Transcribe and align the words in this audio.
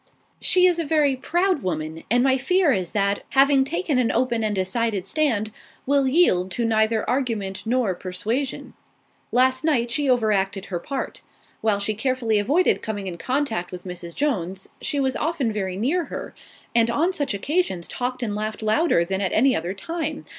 "She 0.41 0.65
is 0.65 0.79
a 0.79 0.83
very 0.83 1.15
proud 1.15 1.61
woman, 1.61 2.03
and 2.09 2.23
my 2.23 2.35
fear 2.35 2.71
is 2.71 2.89
that, 2.89 3.21
having 3.33 3.63
taken 3.63 3.99
an 3.99 4.11
open 4.11 4.43
and 4.43 4.55
decided 4.55 5.05
stand, 5.05 5.51
will 5.85 6.07
yield 6.07 6.49
to 6.53 6.65
neither 6.65 7.07
argument 7.07 7.61
nor 7.67 7.93
persuasion. 7.93 8.73
Last 9.31 9.63
night 9.63 9.91
she 9.91 10.09
overacted 10.09 10.65
her 10.73 10.79
part. 10.79 11.21
While 11.61 11.77
she 11.79 11.93
carefully 11.93 12.39
avoided 12.39 12.81
coming 12.81 13.05
in 13.05 13.19
contact 13.19 13.71
with 13.71 13.83
Mrs. 13.83 14.15
Jones, 14.15 14.69
she 14.81 14.99
was 14.99 15.15
often 15.15 15.49
near 15.49 16.05
her, 16.05 16.33
and 16.73 16.89
on 16.89 17.13
such 17.13 17.35
occasions 17.35 17.87
talked 17.87 18.23
and 18.23 18.33
laughed 18.33 18.63
louder 18.63 19.05
than 19.05 19.21
at 19.21 19.33
any 19.33 19.55
other 19.55 19.75
time. 19.75 20.25